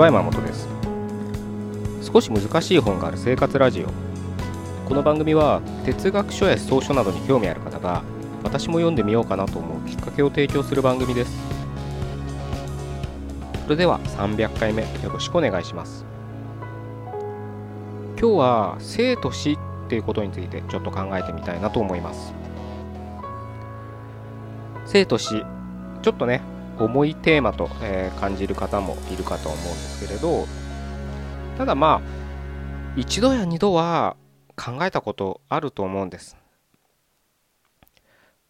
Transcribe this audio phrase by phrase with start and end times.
[0.00, 2.10] こんにちは山本です。
[2.10, 3.88] 少し難しい本がある生活ラジオ。
[4.88, 8.02] この番組は哲学書や思想書などに興味ある方が
[8.42, 11.38] 私も読んでみようかなと思うきっかけを提供する番組です。
[13.64, 16.06] それでは300回目よろしくお願いします。
[18.18, 19.58] 今日は生と死っ
[19.90, 22.32] ていうことについてちょっと考えてみたいなと思います。
[24.86, 25.44] 生と死
[26.00, 26.40] ちょっとね
[26.80, 30.46] 重いテーマと、え、感じる方もいるかと思うんですけれど
[31.58, 32.20] ただまあ
[32.96, 34.16] 一度や二度は
[34.56, 36.36] 考えたことあると思うんです。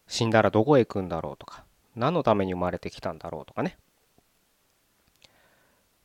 [0.07, 1.65] 死んだらどこへ行くんだろうとか
[1.95, 3.77] 何のために生まれてきたんだろうとかね。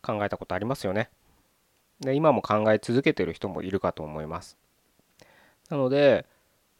[0.01, 1.09] 考えたことありますよね。
[2.01, 4.57] で今も考え続けてる人もいるかと思います。
[5.69, 6.25] なので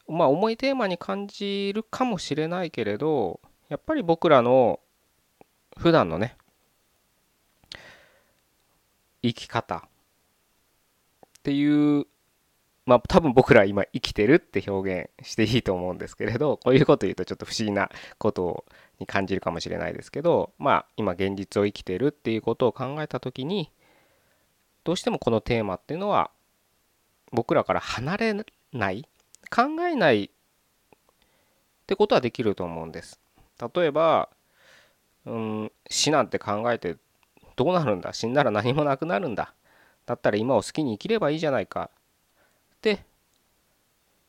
[0.08, 4.80] まあ重いテーマに感じるかもしれないけれどやっぱり僕らの
[5.78, 6.36] 普段のね
[9.22, 9.82] 生き方っ
[11.44, 12.06] ていう
[12.86, 18.66] まあ多分僕ら今生きてるって表現していいと思うんですけれどこういうこと言うとちょっと不思議なこと
[19.00, 23.72] に感じるかもしれないですけどまあ今現実を生きてるっていうことを考えた時に
[24.84, 26.30] どうしてもこのテーマっていうのは
[27.32, 29.08] 僕らから離れない
[29.50, 30.30] 考えないっ
[31.88, 33.20] てことはできると思うんです。
[33.76, 34.30] 例えば
[35.26, 36.98] うん死なんて考えて
[37.56, 38.14] どうなるんだ？
[38.14, 39.54] 死んだら何もなくなるんだ？
[40.06, 41.90] だったら今を好きに生きればいいじゃないか。
[42.76, 43.04] って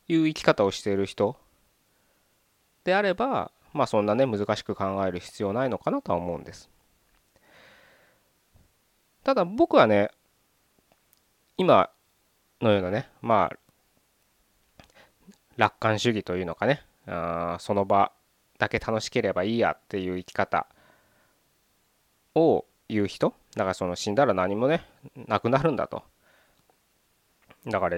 [0.07, 1.37] いう生き方をしている人。
[2.83, 6.69] であればまあそんなね難しく考える必要ないのかなとは思うんです。
[9.23, 10.09] ただ僕はね
[11.57, 11.89] 今
[12.61, 13.57] のようなねまあ
[15.57, 18.11] 楽観主義というのかねあその場
[18.57, 20.65] だけ楽しければいいやっていう生き方
[22.37, 26.03] を言う人だからその死んだら何もねなくなるんだと。
[27.65, 27.97] だから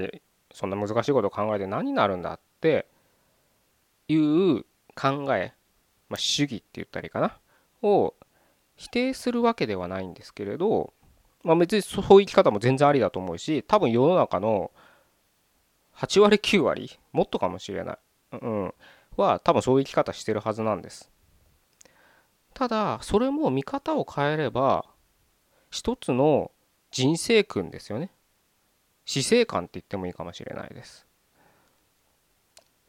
[0.51, 2.87] そんな難しいことを考えて何になるんだって
[4.07, 5.53] いう考え、
[6.09, 7.37] まあ、主義って言ったらいいかな
[7.83, 8.15] を
[8.75, 10.93] 否定するわけではないんですけれど、
[11.43, 14.71] まあ、別にそういう生き方も全然ありだと思うし多分世の中の
[15.95, 17.97] 8割9割もっとかもしれない、
[18.41, 18.73] うん、
[19.17, 21.11] は多分そういう生き方してるはずなんです。
[22.59, 24.83] ただそれも見方を変えれば
[25.71, 26.51] 一つの
[26.91, 28.11] 人生訓ですよね。
[29.05, 31.07] 死生観って言ってもいいかもしれないです。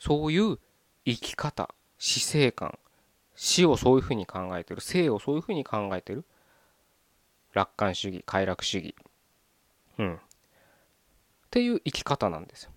[0.00, 0.58] そういう
[1.04, 2.81] 生き方死生観
[3.36, 6.25] 死をそういうふうに考えてる生をそういうふうに考えてる
[7.52, 8.97] 楽観主義快楽主義。
[10.00, 10.14] うん。
[10.16, 10.19] っ
[11.48, 12.72] ていう生き方なんですよ。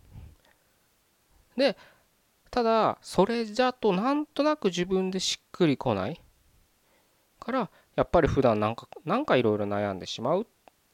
[1.57, 1.75] で
[2.51, 6.21] ただそれじゃとなんとなく自分でしっくりこない。
[7.43, 10.47] からやっぱり普段なんかなんかいろいろ悩んでしまう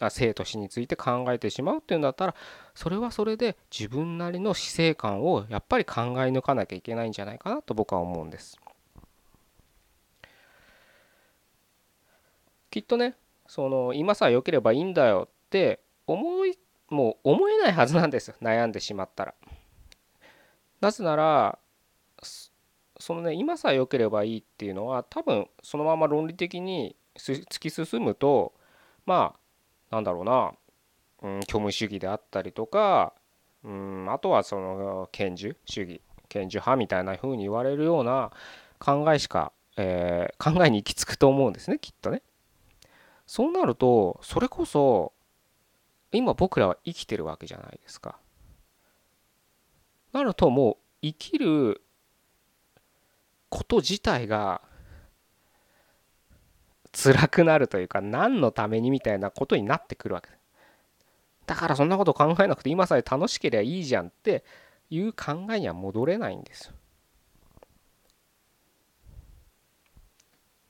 [0.09, 2.35] 生と死について考えてしまうっていうんだったら
[2.73, 8.57] それはそれで自分なりの死生観をやっぱり考え抜かなきゃいけないんじゃないかなと僕は思うんです。
[12.71, 13.15] きっとね
[13.47, 16.57] その今さえ良ければいいんだよって思い
[16.89, 19.33] もう思えないはずなんです悩んでしまったら。
[20.79, 21.59] なぜなら
[22.99, 28.53] そのね今さえ良ければいいっていうのは多分そのまま論理的に突き進むと
[29.05, 29.35] ま
[29.89, 30.51] あなんだろうな、
[31.23, 33.13] うん、虚無主義であったりとか、
[33.63, 38.31] うん、あとはその賢樹主義賢樹派みたいな風に言われるような
[38.77, 42.21] 考えしか、えー、考えに行き着くと思うんですねきっとね。
[43.25, 45.13] そうなるとそれこそ
[46.11, 48.17] 今僕らは生きてるわけじゃないですか。
[50.11, 51.81] なるともう生きる
[53.49, 54.61] こと自体が
[56.91, 60.29] 辛くなるというか何のためにみたいなことになってくるわけ。
[61.45, 64.43] だからそんなこと考えなくて今さえ楽しければいいじゃんって
[64.89, 66.73] いう考えには戻れないんですよ。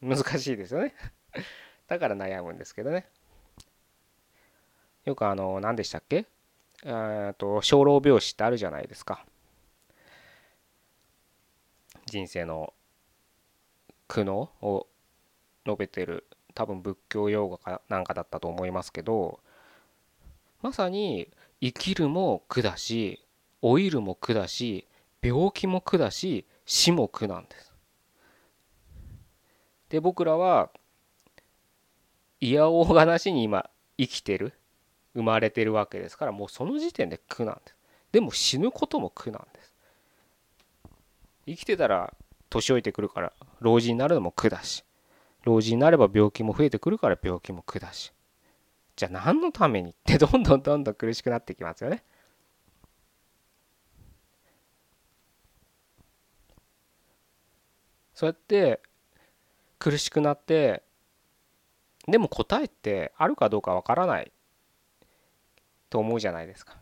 [0.01, 0.93] 難しいですよね。
[1.87, 3.09] だから悩むんですけどね。
[5.03, 6.25] よくあの何でしたっけ？
[6.85, 9.25] えっと生老病死ってあるじゃないですか。
[12.09, 12.73] 人生の
[14.07, 14.87] 苦悩を
[15.65, 19.39] 述べてる多分仏教用語かなんかだったと思いますけど
[20.61, 21.29] まさに
[21.61, 23.23] 生きるも苦だし
[23.61, 24.87] 老いるも苦だし
[25.21, 27.73] 病気も苦だし死も苦なんです。
[29.89, 30.69] で僕らは
[32.39, 34.53] いやおうがなしに今生きてる
[35.13, 37.75] 生まれてるわけですからもうその時点で苦なんです。
[38.11, 39.68] でも死ぬことも苦なんです。
[41.49, 42.13] 生きてたら
[42.49, 44.83] 年老いてくるから老人になるのも苦だし
[45.43, 48.13] 老人になれば病気も増えてくるから病気も苦だし
[48.95, 52.03] じゃあ何のためにってどんどんどんどん苦しくなってきますよね。
[58.13, 58.81] そうやって
[59.77, 60.83] 苦しくなって
[62.05, 64.33] でも答えってあるかどうかわからない
[65.89, 66.75] と思うじゃないですか。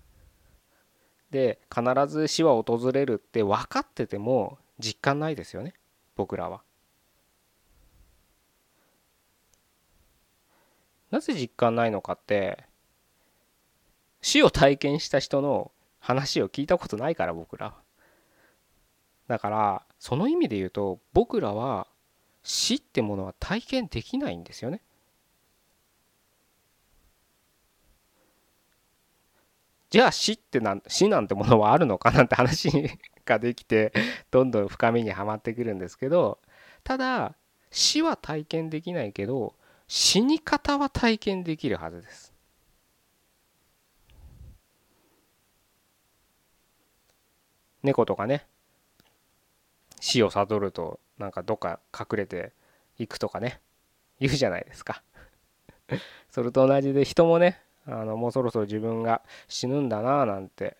[1.31, 5.73] で必ず死は訪れるって分かってても実感ないですよね
[6.15, 6.61] 僕らは。
[11.11, 12.65] なぜ実感ないのかって
[14.21, 17.73] 死を体験した人の話を聞いたことないから僕ら。
[19.27, 21.87] だからその意味で言うと僕らは
[22.43, 24.81] 死ってものは体験できないんですよね。
[29.89, 32.69] じゃあ死ってなん死なんてものはあるのかなんて話
[33.25, 33.93] ができて
[34.31, 36.39] どんどん深みにはまってくるんですけど
[36.83, 37.35] ただ
[37.71, 39.55] 死は体験できないけど
[39.87, 42.33] 死に方は体験できるはずです。
[47.83, 48.45] 猫とかね。
[49.99, 52.51] 死を悟るとなんかどっか隠れて
[52.99, 53.61] いくとかね。
[54.19, 55.03] 言うじゃないですか。
[56.29, 60.77] それと同じで人もねあのもうそろそろ自分が死ぬんだななんて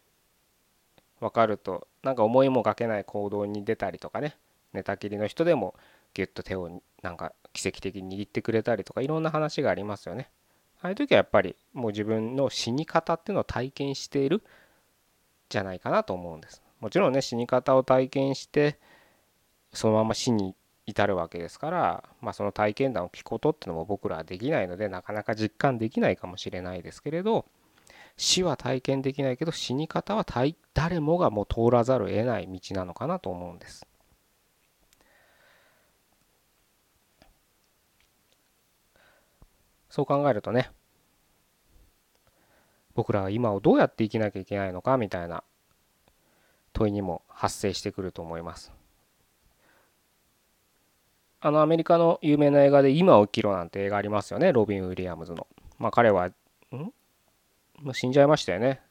[1.20, 4.38] 分かるとなんか思いもかけない行動に出たりとかね
[4.74, 5.74] 寝たきりの人でも
[6.14, 10.30] ギュッと手をなんか奇跡的に握ってくれたりとかいろんな話がありますよね。
[10.82, 14.44] ああいう時はやっぱりもう自分の死に方っていうのを体験している
[15.50, 16.62] じゃないかなと思うんです。
[16.80, 18.78] もちろんね死に方を体験して
[19.74, 20.56] そのまま死に
[20.88, 27.46] 至るわけですから、まあ、その体験談を聞くことっていうのも僕らはできないのでなかなか実感できないかもしれないですけれど
[28.16, 30.26] 死は体験できないけど死に方は
[30.74, 33.86] 誰もがもう通らざるを得ない道なのかなと思うんです。
[39.90, 40.70] そう考えるとね
[42.94, 45.44] 僕らは今をどうやって生きなきゃいけないのかみたいな
[46.74, 48.72] 問いにも発生してくると思います。
[51.48, 54.52] あのアメリカの有名な映画で「今を生きろ」なんて映画ありますよね。
[54.52, 55.48] ロビン・ウィリアムズの。
[55.80, 56.34] まあ彼はん？
[57.94, 58.82] 死んじゃいましたよね。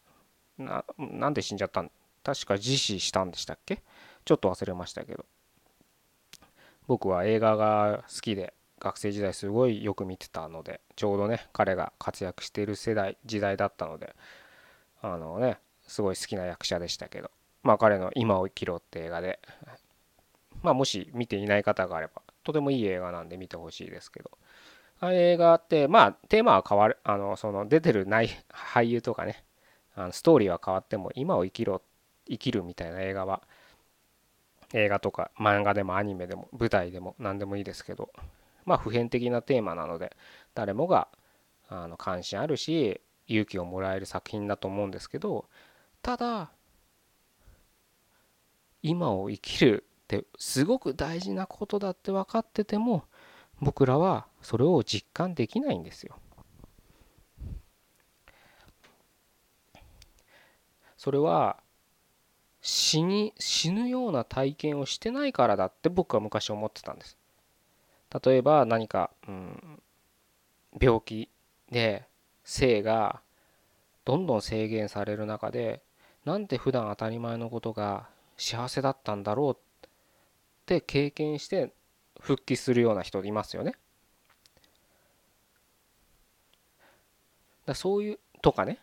[0.57, 1.91] ななんで死んじゃったん？
[2.25, 3.83] 確か自死したんでしたっけ？
[4.25, 5.27] ちょっと忘れましたけど。
[6.87, 14.17] 僕は映画が好きで学生時代すごいよく見てたのでちょうどね彼が活躍している世代時代だったので
[15.03, 17.31] あのねすごい好きな役者でしたけど。
[17.63, 19.41] まあ彼の「今を生きろ」って映画で。
[20.63, 22.23] まあもし見ていない方があれば。
[22.47, 24.31] とてもいい映画なんで見てほしいですけど。
[25.01, 29.45] あ映画ってまあテーマは変わるあのその出てる内俳優とかね
[29.95, 31.83] あのストーリーは変わっても今を生きろ
[32.29, 33.43] 生きるみたいな映画は
[34.73, 38.11] 映画とか漫画でもアニメでも舞台でも何でもいいですけど
[38.65, 40.17] まあ普遍的なテーマなので
[40.55, 41.09] 誰もが
[41.69, 45.47] あの関心あるし勇気をもらえる作品だと思うんですけど
[46.01, 46.51] ただ
[48.83, 53.05] 今を生きるってすごく大事なことだって分かってても
[53.61, 56.17] 僕らはそれを実感できないんですよ。
[60.97, 61.59] それは
[62.63, 67.17] 死に死ぬような体験をしてないからだって僕は昔思ってたんです。
[68.25, 69.83] 例えば何か、うん、
[70.81, 71.29] 病気
[71.71, 72.05] で
[72.45, 73.21] 性が
[74.05, 75.83] どんどん制限される中で
[76.25, 79.66] なんて普段当たり前のことが幸せだったんだろう
[80.67, 81.73] って経験して
[82.21, 83.75] 復帰するような人いますよね。
[87.67, 88.79] だそういうとかね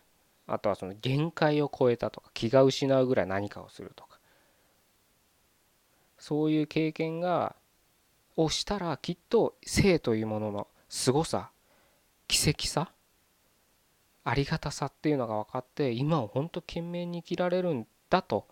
[0.46, 4.18] あとはその限界を超えたとか気が失うぐらい何かをするとか
[6.18, 7.54] そういう経験が
[8.36, 11.50] をしたらきっと生というものの凄さ
[12.28, 12.90] 奇跡さ
[14.24, 18.46] ありがたさっていうのが分かって今を本当懸命に生きられるんだと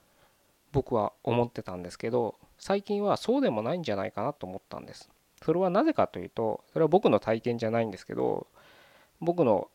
[0.72, 5.10] 僕は思ってたんですけど最近はそうでもないんじゃないかなと思ったんです。
[5.44, 8.46] それはなぜかというとそれは僕の体験じゃないんですけど
[9.20, 9.68] 僕の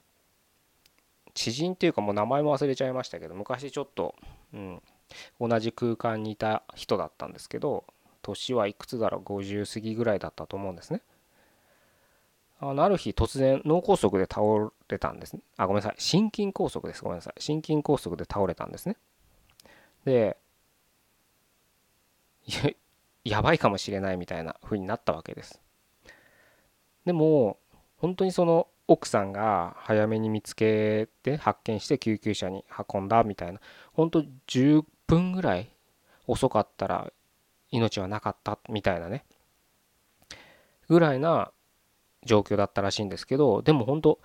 [1.34, 4.15] 知人っていうかもう名前も忘れちゃいましたけど昔ちょっと、
[4.53, 4.82] うん、
[5.41, 7.84] 同じ空間にいた人だったんですけど
[8.22, 11.01] 年はいくつだろう50過ぎぐらいだったと思うんですね。
[12.62, 14.41] あのある日突然脳梗塞で倒
[14.88, 15.34] れたんです。
[15.34, 15.96] ねあごめんなさい。
[15.98, 17.03] 心筋梗塞です。
[17.03, 17.41] ごめんなさい。
[17.41, 18.96] 心筋梗塞で倒れたんですね。
[20.06, 20.38] で
[23.24, 25.62] やばいかもしれないみたいな風になったわけです。
[27.06, 27.60] でも
[27.98, 33.60] 本当にその奥さんが早めに見つけて発見して救急車に運んだみたいな。
[33.94, 35.70] 本当10分ぐらい
[36.25, 37.12] 遅かったら
[37.72, 39.25] 命はなかったみたいなね。
[40.88, 41.51] ぐらいな
[42.24, 44.20] 状況だったらしいんですけどでも本当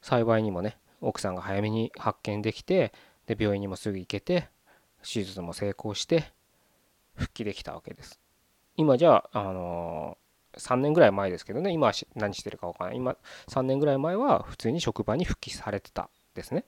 [0.00, 2.92] 幸いにもね奥さんが早めに発見できて
[3.26, 4.48] で病院にもすぐ行けて
[5.02, 6.32] 手術も成功して
[7.18, 8.20] 復帰できたわけです。
[8.76, 11.72] 今じゃあ、あのー、3年ぐらい前ですけどね。
[11.72, 12.96] 今は何してるか分からない。
[12.96, 13.16] 今
[13.48, 16.64] 3年ぐらい前は普通に職場に復帰されてたですね。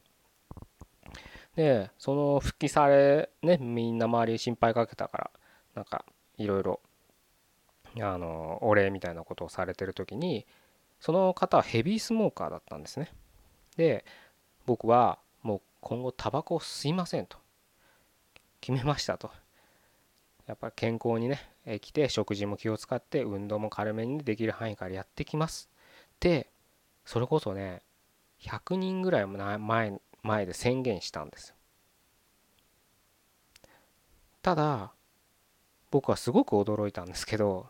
[1.57, 5.30] でその復帰されねみんな周り心配かけたから
[5.75, 6.04] なんか
[6.38, 6.80] いろいろ
[8.00, 10.47] あのお礼みたいなことをされてる時に
[11.00, 13.11] その方はヘビースモーカーだったんですね。
[13.76, 14.04] で
[14.66, 17.38] 僕はもう今後タバコを吸いませんと。
[18.61, 19.30] 決めましたと。
[20.50, 25.71] やっぱり健康にね生きて食事も気を使って運動も軽めにできる範囲からやってきます。
[26.19, 26.50] で
[27.04, 27.83] それこそね
[28.42, 31.54] 100人ぐらい前前で宣言したんですよ。
[34.42, 34.92] ただ
[35.92, 37.69] 僕はすごく驚いたんですけど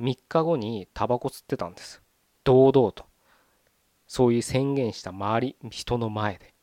[0.00, 2.00] 3日後にタバコ吸ってたんです。
[2.44, 3.04] 堂々と。
[4.08, 6.54] そういう宣言した周り人の前で。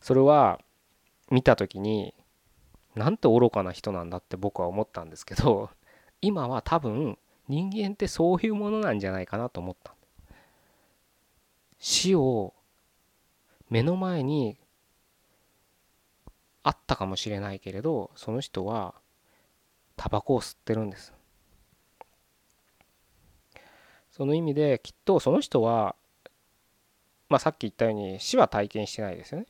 [0.00, 0.58] それは
[1.30, 2.14] 見た時に
[2.94, 5.70] なんて愚かな人なんだって僕は思ったんですけど
[6.20, 7.18] 今は多分
[7.48, 9.94] 人間ってそういうものなんじゃないかなと思った。
[11.78, 12.52] 死を
[13.70, 14.58] 目の前に
[16.62, 18.94] あったかもしれないけれどその人は
[19.96, 21.14] タバコを吸ってるんです。
[24.10, 25.96] その意味できっとその人は
[27.28, 29.46] まあさっき言ったように死は体験してないですよね。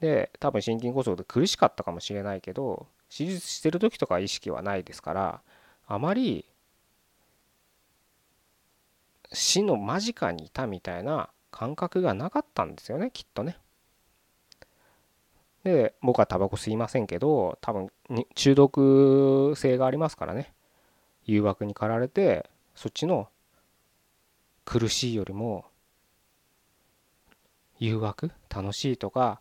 [0.00, 2.86] で多分心筋梗塞で苦しかったかもしれないけど
[3.16, 5.40] 手術してる時とか意識はないですから
[5.86, 6.46] あまり
[9.32, 13.56] 死の間近にいたみたいな感覚がなかったんですよねきっとね。
[15.62, 17.90] で僕はタバコ吸いませんけど多分
[18.34, 20.52] 中毒性がありますからね
[21.24, 23.28] 誘惑に駆られてそっちの
[24.66, 25.64] 苦しいよりも
[27.78, 28.30] 誘惑？
[28.50, 29.40] 楽しいとか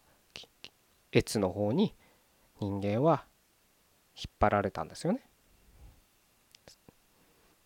[1.13, 1.95] 越の方に
[2.59, 3.25] 人間は
[4.15, 5.21] 引っ張られたんですよね。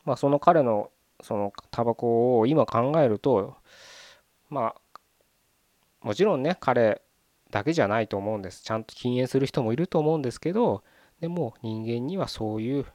[0.05, 3.57] まあその彼のそのタバコを今考えると
[4.49, 4.99] まあ
[6.01, 7.01] もちろんね彼
[7.51, 10.83] だけじゃないと思うんですちゃんと禁煙する人もいると思うんですけど
[11.19, 12.85] でも人間にはそういう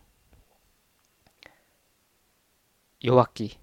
[3.01, 3.59] 弱気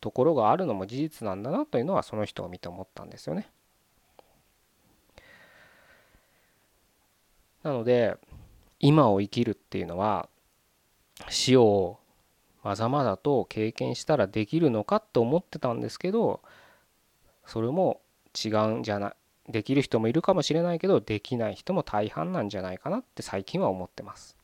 [0.00, 3.48] ところがあるのも事実なんだなというのはその人を見て思ったんですよね。
[7.62, 8.16] なので
[8.80, 10.28] 今を生きるっていうのは
[11.28, 11.98] 死を
[12.62, 16.40] まざまざと経験したらできるのかと思ってたんですけど
[17.46, 18.00] それも
[18.34, 19.12] 違うんじゃない
[19.48, 24.36] できる人もいるかもしれないけどできない人も大半なんじゃないかなって最近は思ってます。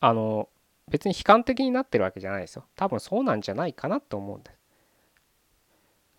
[0.00, 0.48] あの
[0.90, 2.64] 別に悲観的になってるわけじゃないですよ。
[2.76, 4.56] 多分そうなんじゃないかなと思うんです。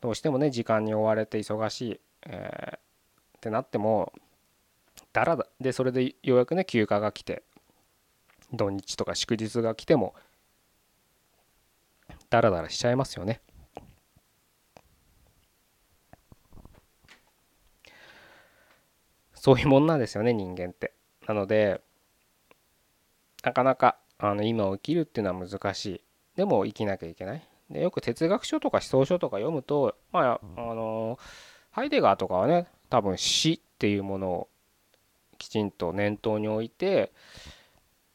[0.01, 2.77] どうしてもね時間に追われて忙しい、えー、
[3.38, 4.12] ってなっても
[5.13, 7.44] だらだでそれでようやくね休暇が来て
[8.51, 10.15] 土日とか祝日が来ても
[12.29, 13.41] ダラダラしちゃいますよね。
[19.34, 20.94] そういうもんなんですよね人間って。
[21.25, 21.82] なので
[23.44, 26.01] なかなかあの今を生きるっていうのは難しい。
[26.36, 27.48] でも生きなきゃいけない。
[27.70, 31.20] でよく哲学書とか思想書とか読むとまああの
[31.72, 34.48] ハイデガーとかはね多分死っていうものを
[35.38, 37.12] きちんと念頭に置いて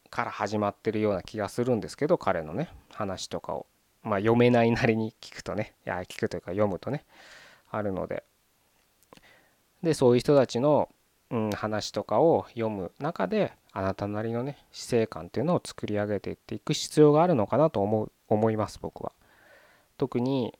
[0.09, 3.65] から始まってるような気がするんですけど彼のね話とかを
[4.03, 7.05] まあ読めないなりに聞くとねいや聞くというか読むとね
[7.71, 8.23] あるので
[9.81, 10.89] でそういう人たちの、
[11.31, 19.11] うん、話とかを読む中であなたなりのね死生観っていうのを作り上げていっていく必要があるのかなと思う思います僕は。
[19.97, 20.57] 特に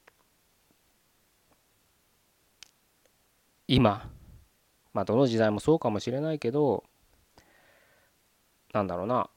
[3.67, 4.09] 今。
[4.93, 6.83] まあどの時代もそうかもしれないけど
[8.73, 9.29] なんだろうな。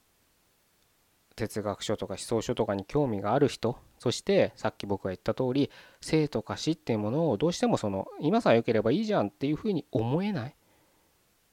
[1.37, 10.57] 哲学書とか思想書とかに興味がある人そしてさっき僕が言った通り生とか死っていうものをどうしてもその今さえ良ければいいじゃんっていうふうに思えない。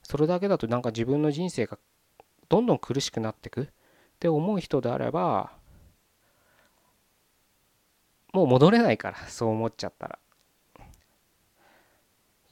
[0.02, 1.78] それだけだとなんか自分の人生が
[2.50, 3.68] どんどん苦しくなってくっ
[4.20, 5.52] て思う人であれば
[8.34, 10.20] もう戻れないからそう思っちゃったら。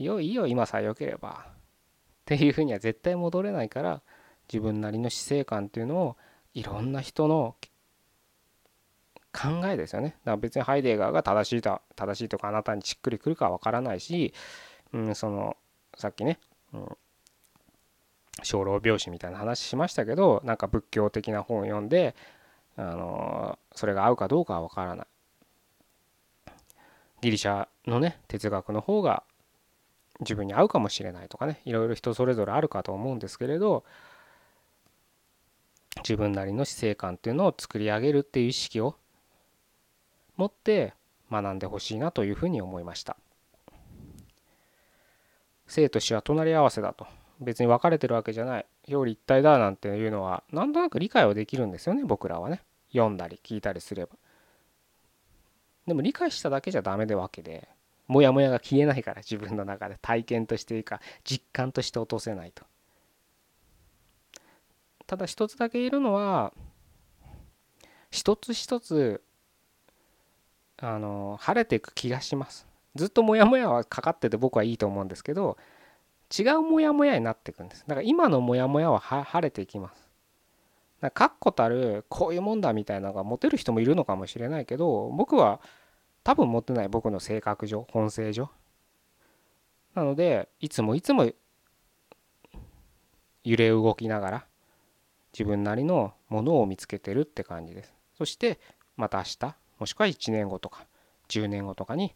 [0.04, 1.54] よいいよ今さえ良ければっ
[2.26, 4.02] ていうふうには絶対戻れないから
[4.52, 6.18] 自分なりの死生観っていうのを
[6.54, 7.56] いろんな人の
[9.34, 10.18] 考えですよね。
[10.26, 14.34] だから別にハイデガーが正しいと正しいとかあなたにしっくりくるかは分からないし、
[14.94, 15.56] うん、その
[15.98, 16.40] さっきね、
[16.74, 16.88] うん、
[18.44, 22.16] 生老病死みたいな話しましたけどなんか仏教的な本を読んで
[22.76, 25.08] あのそれが合うかどうかは分からない
[27.22, 29.24] ギリシャのね哲学の方が
[30.22, 33.84] 自分に合うかもしれないとかねいろいろ人それぞれあるかと思うんですけれど
[35.98, 38.96] 自分なりの死生観っていうのを作り上げるっていう意識を
[40.38, 40.94] 持って
[41.32, 43.18] 学んでほしいなというふうに思いました。
[45.68, 47.08] 生と死は隣り合わせだと。
[47.40, 48.66] 別に分かれてるわけじゃない。
[48.88, 52.62] 表裏一体だなんていうのはなんとなく理解はできるんですよね僕らはね。
[52.92, 54.16] 読んだり聞いたりすれば。
[55.88, 57.68] でも理解しただけじゃダメでわけで。
[58.12, 59.98] モヤモヤが消えないから自分の中で。
[60.02, 62.66] 体験としていいか実感として落とせないと。
[65.08, 66.54] ただ一つだけ言えるのは
[68.10, 69.22] 一つ一つ
[70.78, 72.68] あの晴れていく気がします。
[72.96, 75.58] ずっとモヤモヤはかかってて僕はいいと思うんですけど
[76.38, 77.86] 違うモヤモヤになっていくんです。
[77.88, 80.10] だから今のモヤモヤは晴れていきます。
[81.14, 85.62] 確固たるこういうもんだみたいなのが持てる人もいるのかもしれないけど僕は
[86.24, 88.50] 多分持ってない僕の性格上本性上。
[89.96, 91.30] なのでいつもいつも
[93.44, 94.46] 揺れ動きながら
[95.34, 97.94] 自分なりのものを見つけてるって感じです。
[98.18, 98.60] そして
[98.96, 100.86] また明日もしくは1年後とか
[101.30, 102.14] 10年後とかに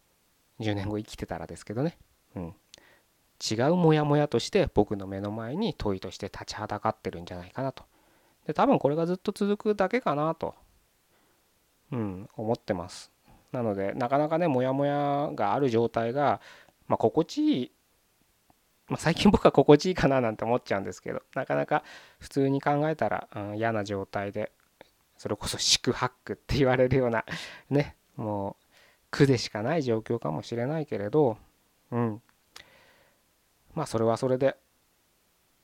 [0.60, 1.98] 10年後生きてたらですけどね、
[2.36, 2.54] うん、
[3.50, 7.84] 違うモヤモヤとして僕の目の前に問いとして立ちはだかってるんじゃないかなと。
[8.46, 10.54] で多分これがずっと続くだけかなと、
[11.90, 13.10] うん、思ってます。
[13.56, 16.40] なのでなかなかねモヤモヤがある状態が、
[16.88, 17.72] まあ、心地いい、
[18.88, 21.82] まあ、最近僕は心地いいかななんて思っちゃうんですけどなかなか
[22.18, 24.52] 普通に考えたら、うん、嫌な状態で
[25.16, 27.24] それこそ四苦八苦って言われるような
[27.70, 28.64] ねもう
[29.10, 31.38] 苦でしかない状況かもしれないけれど
[31.90, 32.20] うん。
[33.74, 34.56] まあそれはそれで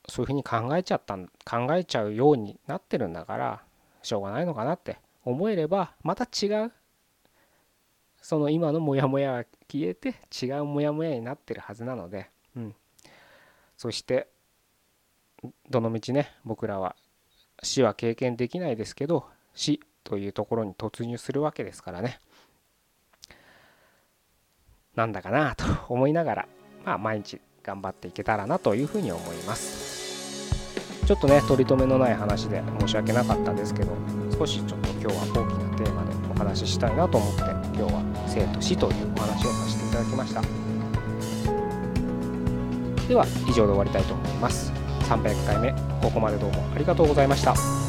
[0.09, 3.63] そういうふうに考えちゃった考えちゃうようになってるんだから
[4.03, 6.73] しょうがないのかなって思えればまた違う
[8.23, 12.75] その今のモヤモヤが消えて違うモヤモヤになってるはずなので、うん、
[13.77, 14.29] そして
[15.69, 16.95] どのみちね僕らは
[17.63, 22.21] 死は経験できないですけど死というところに突入するわけですからね。
[24.95, 26.49] なんだかなと思いながら、
[26.85, 29.93] まあ、毎日頑張っていけたらなというふうに思います。
[31.07, 33.93] ちょっとね取り留めのない話で申し訳なかったですけど
[34.39, 37.43] 少しちょっと今日は大きなテーマでお話ししたいなと思って
[37.77, 40.43] 今日は生と死というお話をさせていただきました。
[43.09, 44.73] では以上で終わりたいと思います。
[45.03, 47.82] 300回目ここまでどうもありがとうございました。